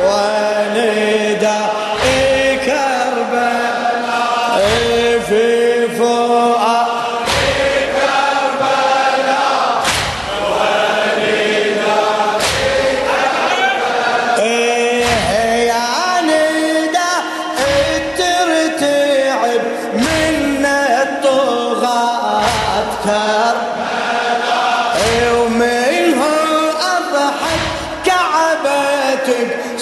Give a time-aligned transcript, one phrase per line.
[0.00, 0.47] Wow.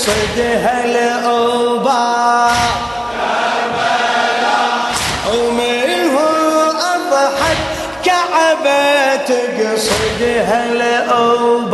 [0.06, 2.49] صدها الأوبا
[5.35, 6.19] ومنه
[6.94, 7.56] أضحت
[8.05, 11.65] كعبة تقصدها الأوبا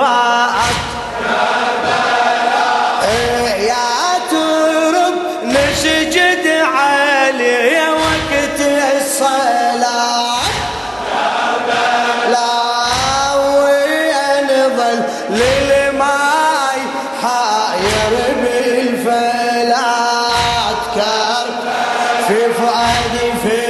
[23.22, 23.61] living.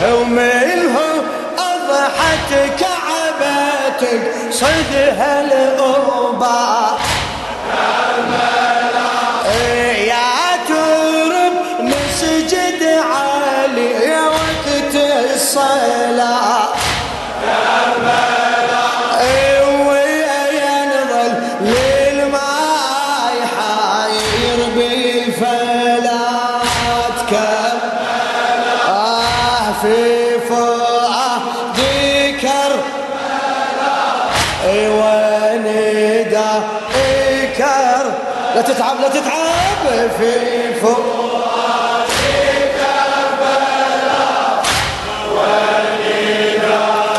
[0.00, 1.22] عليها ومنهم
[1.58, 2.50] أضحت
[2.80, 6.98] كعبتك صدها الأربع
[9.46, 11.52] إيه يا ترب
[11.84, 14.94] نسجد علي وقت
[15.34, 16.39] الصلاة.
[38.54, 40.10] لا تتعب لا تتعب.
[40.18, 41.20] في فوق.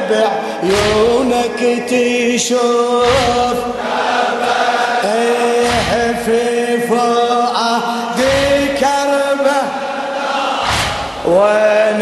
[0.10, 1.60] بعيونك
[1.90, 3.58] تشوف.
[5.04, 9.62] إيه في فؤادي كربه
[11.26, 12.02] وين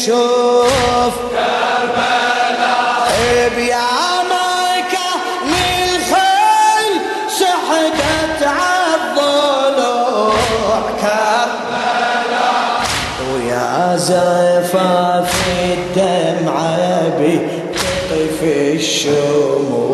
[0.00, 4.92] يشوف كربلاء إيه بيامك
[5.44, 6.94] للخيل
[7.28, 10.32] سحقت عالضلوع
[11.00, 12.80] كربلاء
[13.34, 19.89] ويا زفاف الدمعة بتطفي الشموع.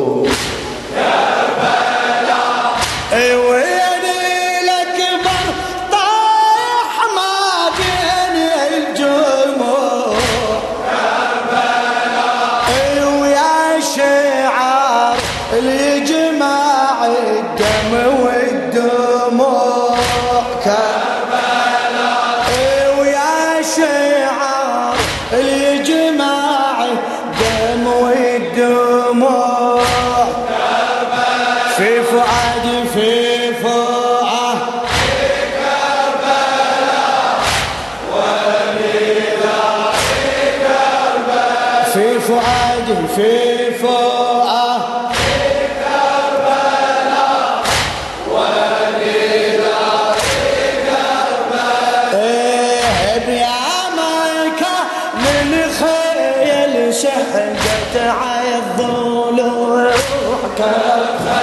[57.96, 59.40] شحقت عالظل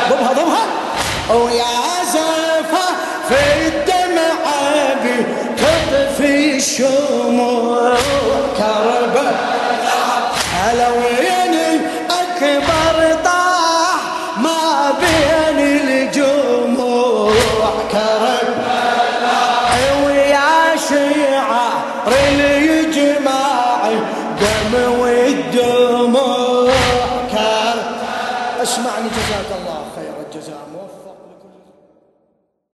[0.10, 0.66] ضمها ضمها.
[1.30, 1.64] ويا
[3.30, 4.34] في الدمع
[5.04, 7.13] بتطفي الشموع